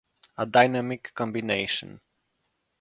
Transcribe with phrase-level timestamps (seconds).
[0.35, 2.01] A dynamic combination.